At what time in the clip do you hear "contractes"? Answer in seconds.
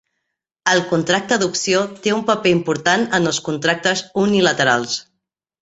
3.51-4.03